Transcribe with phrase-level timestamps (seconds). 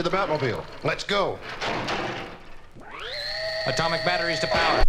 [0.00, 0.64] To the Batmobile.
[0.82, 1.38] Let's go.
[3.66, 4.82] Atomic batteries to power.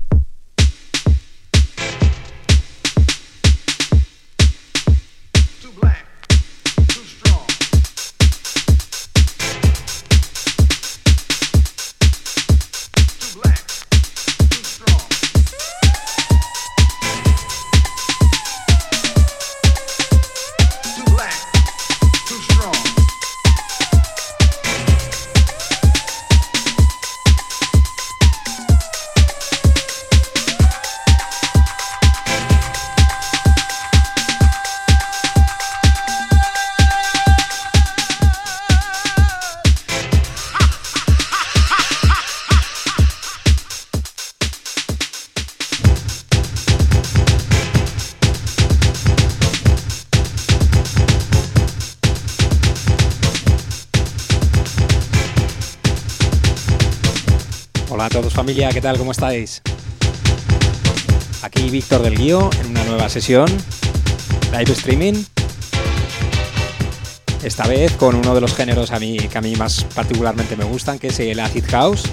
[58.73, 58.97] ¿Qué tal?
[58.97, 59.61] ¿Cómo estáis?
[61.41, 63.47] Aquí Víctor del Guío en una nueva sesión,
[64.52, 65.25] live streaming.
[67.44, 70.63] Esta vez con uno de los géneros a mí, que a mí más particularmente me
[70.63, 72.03] gustan, que es el acid house.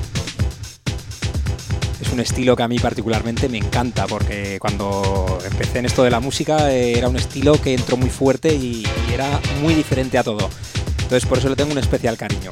[2.01, 6.11] Es un estilo que a mí particularmente me encanta porque cuando empecé en esto de
[6.11, 10.25] la música eh, era un estilo que entró muy fuerte y era muy diferente a
[10.25, 10.51] todo.
[11.03, 12.51] Entonces por eso le tengo un especial cariño.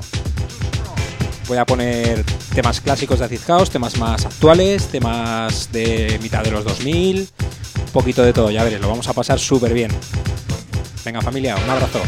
[1.49, 2.25] Voy a poner
[2.57, 7.93] temas clásicos de Acid House, temas más actuales, temas de mitad de los 2000, un
[7.93, 9.91] poquito de todo, ya veréis, lo vamos a pasar súper bien.
[11.05, 12.01] Venga familia, un abrazo.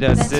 [0.00, 0.32] does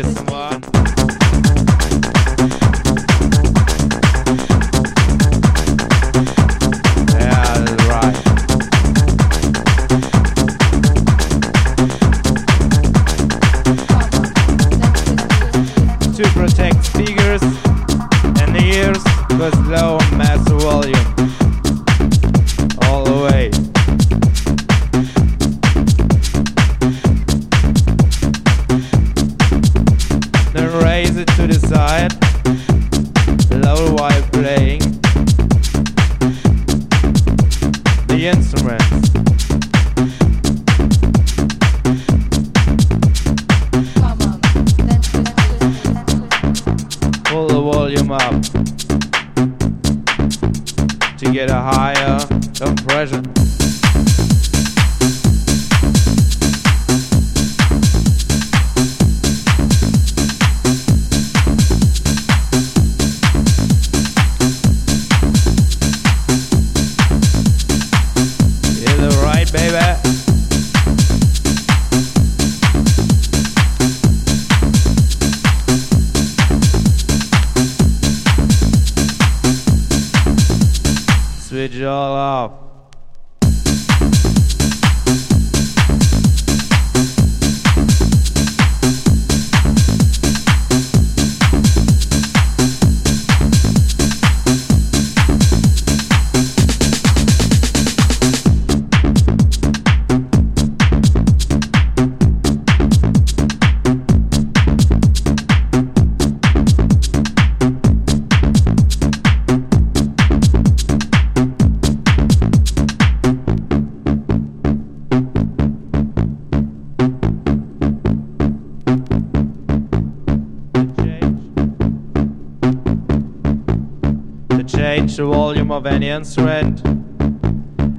[125.10, 126.82] change the volume of any instrument.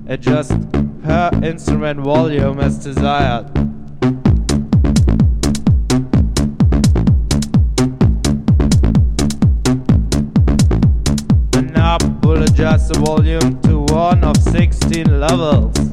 [0.07, 0.53] Adjust
[1.03, 3.53] her instrument volume as desired.
[11.51, 15.90] The knob will adjust the volume to one of 16 levels.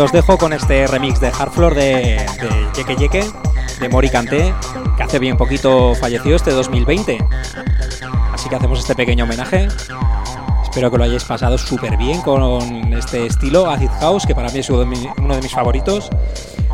[0.00, 1.82] Os dejo con este remix de Hardfloor de,
[2.40, 3.24] de Yeke Yeke,
[3.80, 4.54] de Mori Kanté,
[4.96, 7.18] que hace bien poquito falleció este 2020.
[8.32, 9.68] Así que hacemos este pequeño homenaje.
[10.62, 14.60] Espero que lo hayáis pasado súper bien con este estilo Acid House, que para mí
[14.60, 14.84] es uno
[15.34, 16.08] de mis favoritos.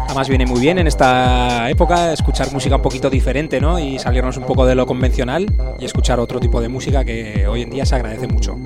[0.05, 3.79] Además viene muy bien en esta época escuchar música un poquito diferente, ¿no?
[3.79, 7.62] Y salirnos un poco de lo convencional y escuchar otro tipo de música que hoy
[7.62, 8.57] en día se agradece mucho.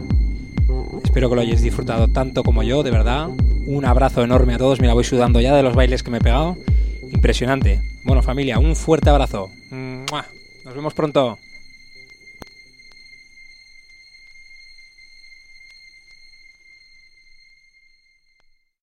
[1.02, 3.28] Espero que lo hayáis disfrutado tanto como yo, de verdad.
[3.72, 4.80] Un abrazo enorme a todos.
[4.80, 6.58] Mira, voy sudando ya de los bailes que me he pegado.
[7.10, 7.80] Impresionante.
[8.04, 9.48] Bueno, familia, un fuerte abrazo.
[9.70, 11.38] Nos vemos pronto.